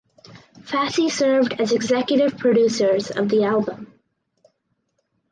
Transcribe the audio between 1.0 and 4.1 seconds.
served as executive producers of the album.